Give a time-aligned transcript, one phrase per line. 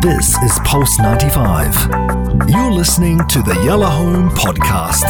[0.00, 2.48] This is Pulse 95.
[2.48, 5.04] You're listening to the Yellow Home Podcast.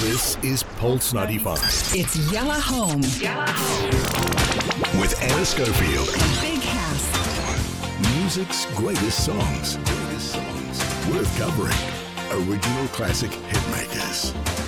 [0.00, 1.58] This is Pulse 95
[1.94, 3.02] It's Yellow Home.
[3.20, 5.00] Yellow Home.
[5.00, 6.06] With Anna Schofield.
[6.40, 8.16] Big House.
[8.16, 9.76] Music's greatest songs.
[9.76, 10.78] Greatest songs.
[11.10, 12.48] Worth covering.
[12.48, 14.65] Original classic hitmakers.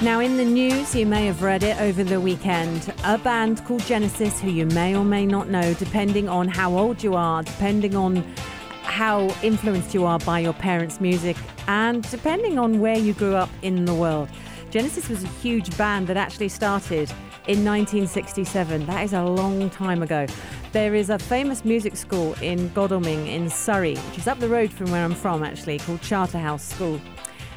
[0.00, 2.94] Now, in the news, you may have read it over the weekend.
[3.02, 7.02] A band called Genesis, who you may or may not know, depending on how old
[7.02, 8.22] you are, depending on
[8.84, 13.50] how influenced you are by your parents' music, and depending on where you grew up
[13.62, 14.28] in the world.
[14.70, 17.10] Genesis was a huge band that actually started
[17.48, 18.86] in 1967.
[18.86, 20.28] That is a long time ago.
[20.70, 24.70] There is a famous music school in Godalming in Surrey, which is up the road
[24.70, 27.00] from where I'm from, actually, called Charterhouse School.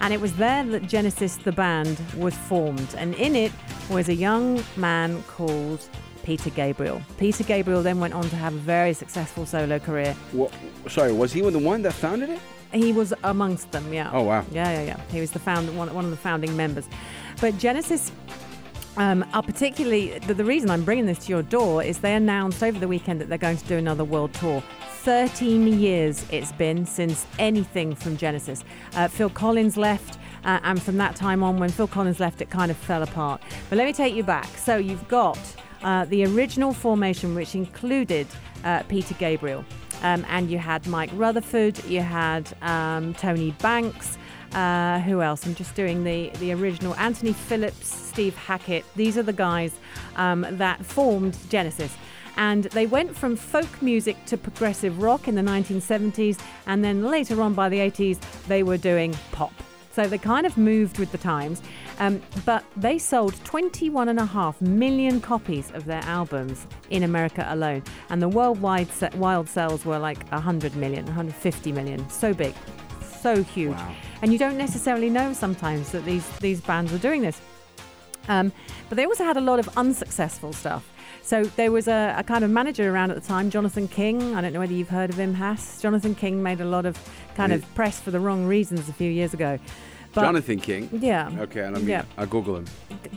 [0.00, 2.94] And it was there that Genesis, the band, was formed.
[2.96, 3.52] And in it
[3.90, 5.88] was a young man called
[6.22, 7.02] Peter Gabriel.
[7.18, 10.14] Peter Gabriel then went on to have a very successful solo career.
[10.32, 10.50] Well,
[10.88, 12.40] sorry, was he the one that founded it?
[12.72, 14.10] He was amongst them, yeah.
[14.12, 14.44] Oh, wow.
[14.52, 15.00] Yeah, yeah, yeah.
[15.10, 16.86] He was the found, one, one of the founding members.
[17.40, 18.12] But Genesis
[18.98, 22.62] um, are particularly, the, the reason I'm bringing this to your door is they announced
[22.62, 24.62] over the weekend that they're going to do another world tour.
[25.02, 28.64] 13 years it's been since anything from Genesis.
[28.94, 32.50] Uh, Phil Collins left, uh, and from that time on, when Phil Collins left, it
[32.50, 33.40] kind of fell apart.
[33.70, 34.46] But let me take you back.
[34.58, 35.38] So you've got
[35.82, 38.26] uh, the original formation, which included
[38.64, 39.64] uh, Peter Gabriel,
[40.02, 44.18] um, and you had Mike Rutherford, you had um, Tony Banks.
[44.52, 45.46] Uh, who else?
[45.46, 46.94] I'm just doing the, the original.
[46.94, 48.84] Anthony Phillips, Steve Hackett.
[48.96, 49.78] These are the guys
[50.16, 51.94] um, that formed Genesis.
[52.36, 57.42] And they went from folk music to progressive rock in the 1970s, and then later
[57.42, 59.52] on by the 80s, they were doing pop.
[59.98, 61.60] So they kind of moved with the times.
[61.98, 67.82] Um, but they sold 21.5 million copies of their albums in America alone.
[68.08, 72.08] And the worldwide se- wild sales were like 100 million, 150 million.
[72.08, 72.54] So big,
[73.20, 73.72] so huge.
[73.72, 73.94] Wow.
[74.22, 77.40] And you don't necessarily know sometimes that these, these bands are doing this.
[78.28, 78.52] Um,
[78.88, 80.90] but they also had a lot of unsuccessful stuff.
[81.22, 84.34] So there was a, a kind of manager around at the time, Jonathan King.
[84.34, 85.80] I don't know whether you've heard of him, Hass.
[85.80, 86.98] Jonathan King made a lot of
[87.34, 89.58] kind of press for the wrong reasons a few years ago.
[90.18, 90.88] But, Jonathan King.
[90.92, 91.30] Yeah.
[91.38, 91.90] Okay, let me.
[91.90, 92.04] Yeah.
[92.16, 92.66] I'll Google him.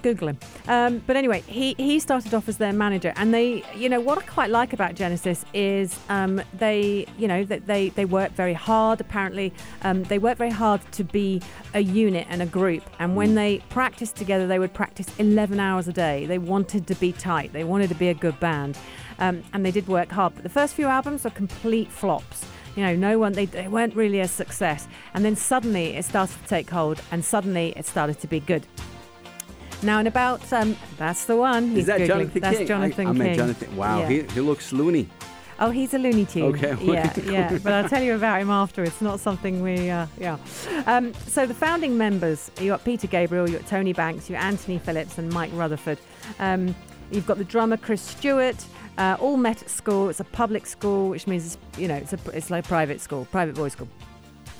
[0.04, 0.40] Google him.
[0.68, 4.20] Um, but anyway, he, he started off as their manager, and they, you know, what
[4.20, 8.54] I quite like about Genesis is um, they, you know, that they they work very
[8.54, 9.02] hard.
[9.02, 9.52] Apparently,
[9.82, 11.42] um, they work very hard to be
[11.74, 12.84] a unit and a group.
[13.00, 16.28] And when they practiced together, they would practice 11 hours a day.
[16.28, 17.52] They wanted to be tight.
[17.52, 18.78] They wanted to be a good band,
[19.18, 20.36] um, and they did work hard.
[20.36, 22.46] But the first few albums are complete flops
[22.76, 24.88] you know, no one, they, they weren't really a success.
[25.14, 28.66] And then suddenly it started to take hold and suddenly it started to be good.
[29.84, 31.70] Now, in about, um, that's the one.
[31.70, 32.08] He's Is that Googling.
[32.08, 32.68] Jonathan that's King?
[32.68, 33.24] Jonathan I, I King.
[33.24, 33.76] meant Jonathan.
[33.76, 34.10] Wow, Yeah.
[34.10, 35.10] he, he looks loony.
[35.60, 36.44] Oh, he's a Looney Tune.
[36.56, 37.60] Okay, Yeah, yeah.
[37.64, 38.84] But I'll tell you about him after.
[38.84, 40.38] It's not something we, uh, yeah.
[40.88, 44.44] Um, so the founding members, you got Peter Gabriel, you got Tony Banks, you got
[44.44, 46.00] Anthony Phillips, and Mike Rutherford.
[46.40, 46.74] Um,
[47.12, 48.64] you've got the drummer Chris Stewart.
[48.98, 50.10] Uh, all met at school.
[50.10, 53.00] It's a public school, which means it's, you know it's a it's like a private
[53.00, 53.88] school, private boys' school.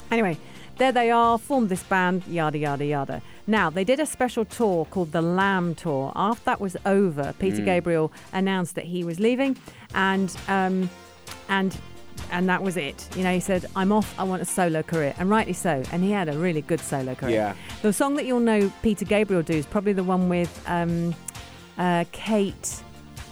[0.10, 0.38] Anyway,
[0.78, 3.22] there they are, formed this band, yada, yada, yada.
[3.48, 6.12] Now, they did a special tour called the Lamb Tour.
[6.16, 9.58] After that was over, Peter Gabriel announced that he was leaving,
[9.94, 10.90] and um,
[11.50, 11.78] and
[12.32, 13.08] and that was it.
[13.16, 14.18] You know, he said, "I'm off.
[14.18, 15.84] I want a solo career," and rightly so.
[15.92, 17.36] And he had a really good solo career.
[17.36, 17.56] Yeah.
[17.82, 21.14] The song that you'll know Peter Gabriel do is probably the one with um,
[21.78, 22.84] uh, Kate.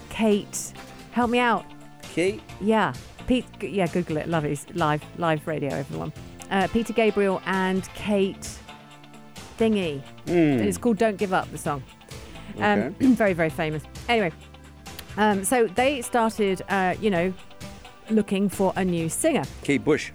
[0.09, 0.73] Kate,
[1.11, 1.65] help me out.
[2.01, 2.41] Kate.
[2.59, 2.93] Yeah,
[3.27, 3.45] Pete.
[3.61, 4.27] Yeah, Google it.
[4.27, 4.51] Love it.
[4.51, 5.69] It's live, live radio.
[5.69, 6.11] Everyone.
[6.51, 8.49] Uh, Peter Gabriel and Kate
[9.57, 10.01] Thingy.
[10.25, 11.83] It's called "Don't Give Up." The song.
[12.59, 13.83] Um, very, very famous.
[14.07, 14.31] Anyway,
[15.17, 17.33] um, so they started, uh, you know,
[18.09, 19.43] looking for a new singer.
[19.63, 20.11] Kate Bush.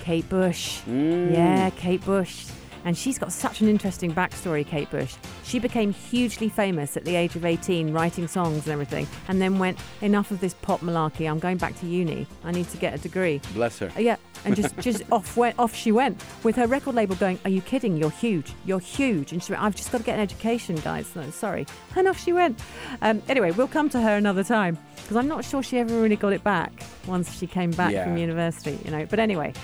[0.00, 0.80] Kate Bush.
[0.82, 1.32] Mm.
[1.32, 2.46] Yeah, Kate Bush.
[2.86, 5.16] And she's got such an interesting backstory, Kate Bush.
[5.42, 9.58] She became hugely famous at the age of 18, writing songs and everything, and then
[9.58, 11.28] went, enough of this pop malarkey.
[11.28, 12.28] I'm going back to uni.
[12.44, 13.40] I need to get a degree.
[13.54, 13.90] Bless her.
[13.96, 17.40] Uh, Yeah, and just just off went off she went with her record label going,
[17.44, 17.96] "Are you kidding?
[17.96, 18.52] You're huge.
[18.64, 21.14] You're huge." And she went, "I've just got to get an education, guys.
[21.16, 21.66] No, sorry."
[21.96, 22.60] And off she went.
[23.02, 26.14] Um, anyway, we'll come to her another time because I'm not sure she ever really
[26.16, 26.72] got it back
[27.06, 29.06] once she came back from university, you know.
[29.06, 29.54] But anyway,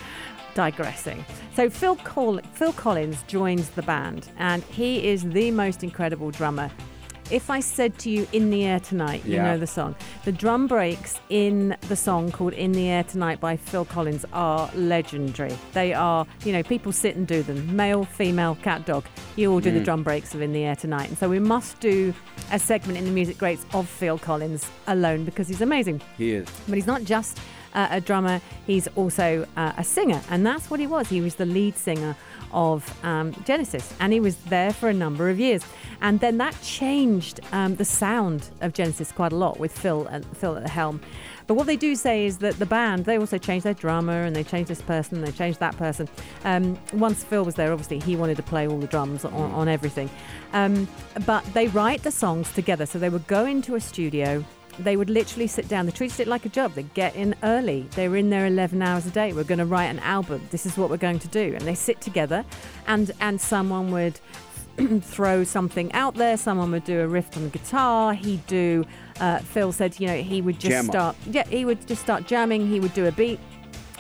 [0.55, 1.25] digressing.
[1.55, 6.71] So Phil Col- Phil Collins joins the band, and he is the most incredible drummer.
[7.31, 9.45] If I said to you "In the Air Tonight," you Yeah.
[9.45, 9.95] know the song.
[10.25, 14.69] The drum breaks in the song called "In the Air Tonight" by Phil Collins are
[14.75, 15.57] legendary.
[15.73, 17.75] They are, you know, people sit and do them.
[17.75, 19.05] Male, female, cat, dog.
[19.37, 19.85] You all do the mm.
[19.85, 22.13] drum breaks of "In the Air Tonight," and so we must do
[22.51, 26.03] a segment in the music greats of Phil Collins alone because he's amazing.
[26.19, 26.47] He is.
[26.69, 27.41] But he's not just
[27.75, 30.21] uh, a drummer, he's also uh, a singer.
[30.31, 31.09] And that's what he was.
[31.09, 32.17] He was the lead singer
[32.53, 35.65] of um, Genesis, and he was there for a number of years.
[36.01, 40.25] And then that changed um, the sound of Genesis quite a lot with Phil and
[40.37, 41.01] Phil at the helm.
[41.47, 44.35] But what they do say is that the band they also changed their drummer and
[44.35, 46.09] they changed this person and they changed that person.
[46.45, 49.69] Um, once Phil was there, obviously he wanted to play all the drums on, on
[49.69, 50.11] everything.
[50.53, 50.89] Um,
[51.27, 54.45] but they write the songs together, so they would go into a studio
[54.79, 55.87] they would literally sit down.
[55.87, 56.75] They treated it like a job.
[56.75, 57.87] They'd get in early.
[57.95, 59.33] They were in there 11 hours a day.
[59.33, 60.47] We're going to write an album.
[60.51, 61.55] This is what we're going to do.
[61.55, 62.45] And they sit together,
[62.87, 64.19] and and someone would
[65.03, 66.37] throw something out there.
[66.37, 68.15] Someone would do a riff on the guitar.
[68.15, 68.85] He'd do.
[69.21, 71.17] Uh, Phil said, you know, he would just start.
[71.27, 72.69] Yeah, he would just start jamming.
[72.69, 73.41] He would do a beat.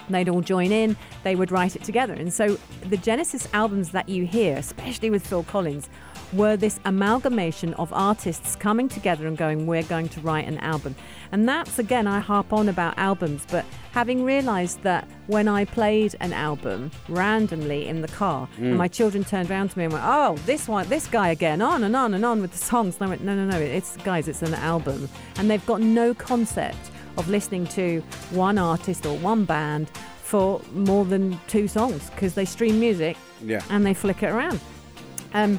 [0.08, 0.96] They'd all join in.
[1.22, 2.14] They would write it together.
[2.14, 2.58] And so
[2.88, 5.88] the Genesis albums that you hear, especially with Phil Collins,
[6.32, 10.94] were this amalgamation of artists coming together and going, we're going to write an album.
[11.30, 16.16] And that's, again, I harp on about albums, but having realized that when I played
[16.20, 20.04] an album randomly in the car, and my children turned around to me and went,
[20.06, 22.96] oh, this one, this guy again, on and on and on with the songs.
[22.96, 25.08] And I went, no, no, no, it's, guys, it's an album.
[25.36, 28.00] And they've got no concept of listening to
[28.30, 29.88] one artist or one band
[30.22, 33.62] for more than two songs because they stream music Yeah.
[33.68, 34.60] and they flick it around.
[35.34, 35.58] Um,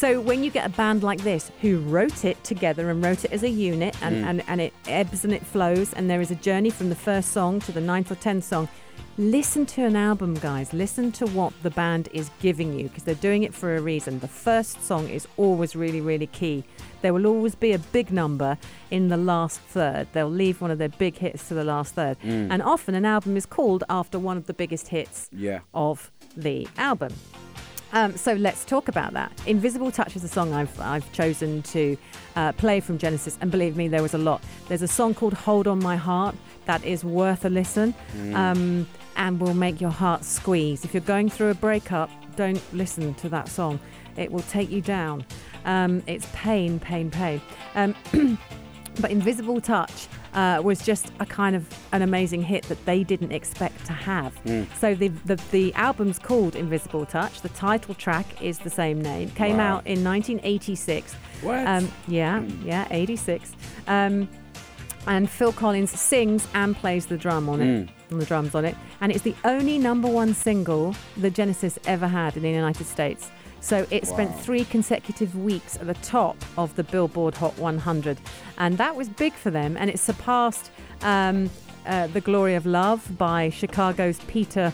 [0.00, 3.32] so when you get a band like this who wrote it together and wrote it
[3.32, 4.26] as a unit and, mm.
[4.26, 7.32] and, and it ebbs and it flows and there is a journey from the first
[7.32, 8.66] song to the ninth or tenth song,
[9.18, 10.72] listen to an album, guys.
[10.72, 14.20] Listen to what the band is giving you because they're doing it for a reason.
[14.20, 16.64] The first song is always really, really key.
[17.02, 18.56] There will always be a big number
[18.90, 20.08] in the last third.
[20.14, 22.18] They'll leave one of their big hits to the last third.
[22.20, 22.48] Mm.
[22.50, 25.60] And often an album is called after one of the biggest hits Yeah.
[25.74, 27.12] of the album.
[27.92, 29.32] Um, so let's talk about that.
[29.46, 31.96] Invisible Touch is a song I've, I've chosen to
[32.36, 34.42] uh, play from Genesis, and believe me, there was a lot.
[34.68, 37.94] There's a song called Hold On My Heart that is worth a listen
[38.34, 40.84] um, and will make your heart squeeze.
[40.84, 43.80] If you're going through a breakup, don't listen to that song,
[44.16, 45.24] it will take you down.
[45.64, 47.40] Um, it's pain, pain, pain.
[47.74, 47.94] Um,
[49.00, 53.32] but Invisible Touch uh, was just a kind of an amazing hit that they didn't
[53.32, 54.32] expect to have.
[54.78, 57.40] So the, the the album's called Invisible Touch.
[57.40, 59.30] The title track is the same name.
[59.30, 59.76] Came Wow.
[59.78, 61.14] out in 1986.
[61.42, 61.66] What?
[61.66, 63.52] Um, yeah, yeah, 86.
[63.88, 64.28] Um,
[65.06, 68.76] and Phil Collins sings and plays the drum on it, on the drums on it,
[69.00, 73.30] and it's the only number one single the Genesis ever had in the United States.
[73.60, 74.36] So it spent Wow.
[74.38, 78.18] three consecutive weeks at the top of the Billboard Hot 100,
[78.58, 79.76] and that was big for them.
[79.76, 80.70] And it surpassed
[81.02, 81.50] um,
[81.86, 84.72] uh, "The Glory of Love" by Chicago's Peter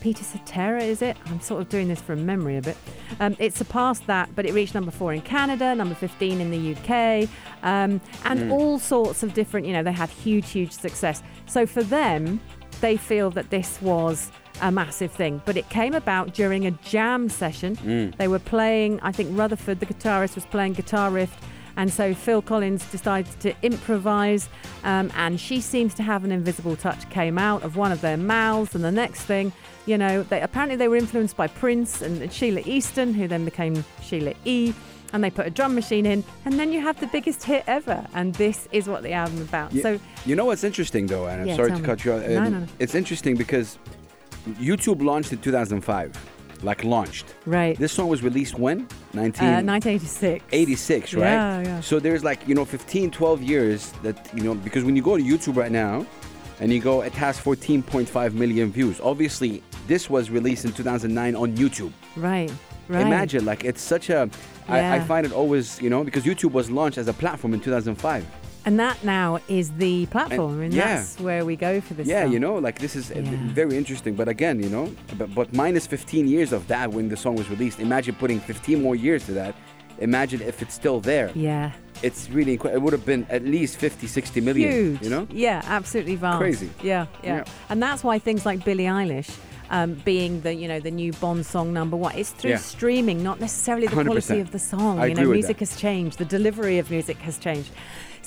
[0.00, 1.16] Peter Cetera, is it?
[1.26, 2.76] I'm sort of doing this from memory a bit.
[3.18, 6.72] Um, it surpassed that, but it reached number four in Canada, number 15 in the
[6.76, 7.28] UK,
[7.64, 11.20] um, and all sorts of different, you know, they had huge, huge success.
[11.46, 12.38] So for them,
[12.80, 14.30] they feel that this was
[14.60, 15.42] a massive thing.
[15.44, 18.12] But it came about during a jam session.
[18.18, 21.36] They were playing, I think Rutherford, the guitarist, was playing Guitar Riff.
[21.76, 24.48] And so Phil Collins decided to improvise,
[24.82, 28.16] um, and she seems to have an invisible touch came out of one of their
[28.16, 28.74] mouths.
[28.74, 29.52] And the next thing,
[29.86, 33.84] you know, they apparently they were influenced by Prince and Sheila Easton, who then became
[34.02, 34.74] Sheila E.
[35.12, 38.04] And they put a drum machine in, and then you have the biggest hit ever.
[38.12, 39.72] And this is what the album about.
[39.72, 41.82] You, So you know what's interesting though, and I'm Yeah, sorry to me.
[41.84, 42.26] cut you off.
[42.28, 42.66] No, um, no, no.
[42.78, 43.78] It's interesting because
[44.56, 46.16] YouTube launched in 2005,
[46.62, 47.34] like launched.
[47.46, 48.86] right, This song was released when?
[49.14, 49.48] 19.
[49.48, 50.44] uh, 1986.
[50.52, 51.22] 86, right?
[51.22, 51.80] Yeah, yeah.
[51.80, 55.16] So there's like, you know, 15, 12 years that, you know, because when you go
[55.16, 56.04] to YouTube right now
[56.60, 59.00] and you go, it has 14.5 million views.
[59.00, 61.92] Obviously, this was released in 2009 on YouTube.
[62.16, 62.50] Right,
[62.88, 63.06] right.
[63.06, 64.28] Imagine, like, it's such a.
[64.68, 64.92] I, I Yeah.
[64.94, 68.26] I find it always, you know, because YouTube was launched as a platform in 2005.
[68.64, 70.96] And that now is the platform, and, yeah.
[70.96, 72.06] that's where we go for this.
[72.06, 72.32] Yeah, song.
[72.32, 73.22] you know, like this is Yeah.
[73.54, 74.14] very interesting.
[74.14, 77.48] But again, you know, but, but minus 15 years of that when the song was
[77.48, 77.80] released.
[77.80, 79.54] Imagine putting 15 more years to that.
[80.00, 81.30] Imagine if it's still there.
[81.34, 81.72] Yeah.
[82.02, 84.70] It's really, incre- it would have been at least 50, 60 million.
[84.70, 85.02] Huge.
[85.02, 85.26] You know?
[85.30, 86.38] Yeah, absolutely vast.
[86.38, 86.70] Crazy.
[86.82, 87.44] Yeah, yeah, Yeah.
[87.70, 89.34] And that's why things like Billie Eilish.
[89.70, 92.56] Um, being the you know the new Bond song number one, it's through Yeah.
[92.56, 94.06] streaming, not necessarily the 100%.
[94.06, 94.98] quality of the song.
[94.98, 97.70] I you know, music has changed, the delivery of music has changed.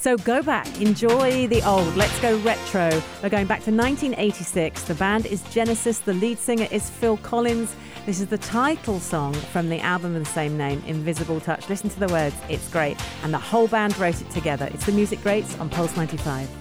[0.02, 1.96] So go back, enjoy the old.
[1.96, 2.90] Let's go retro.
[3.22, 4.86] We're going back to 1986.
[4.86, 6.00] The band is Genesis.
[6.00, 7.76] The lead singer is Phil Collins.
[8.08, 11.70] This is the title song from the album of the same name, Invisible Touch.
[11.70, 12.98] Listen to the words, it's great.
[13.24, 14.68] And the whole band wrote it together.
[14.74, 16.61] It's the Music Greats on Pulse 95.